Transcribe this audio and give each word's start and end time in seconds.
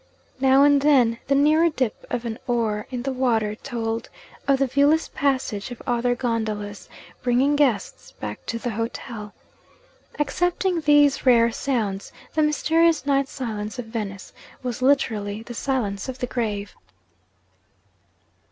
Now 0.39 0.63
and 0.63 0.81
then, 0.81 1.19
the 1.27 1.35
nearer 1.35 1.69
dip 1.69 2.07
of 2.09 2.25
an 2.25 2.39
oar 2.47 2.87
in 2.89 3.03
the 3.03 3.13
water 3.13 3.53
told 3.53 4.09
of 4.47 4.57
the 4.57 4.65
viewless 4.65 5.09
passage 5.13 5.69
of 5.69 5.79
other 5.85 6.15
gondolas 6.15 6.89
bringing 7.21 7.55
guests 7.55 8.11
back 8.13 8.43
to 8.47 8.57
the 8.57 8.71
hotel. 8.71 9.35
Excepting 10.17 10.81
these 10.81 11.23
rare 11.27 11.51
sounds, 11.51 12.11
the 12.33 12.41
mysterious 12.41 13.05
night 13.05 13.27
silence 13.29 13.77
of 13.77 13.85
Venice 13.85 14.33
was 14.63 14.81
literally 14.81 15.43
the 15.43 15.53
silence 15.53 16.09
of 16.09 16.17
the 16.17 16.25
grave. 16.25 16.73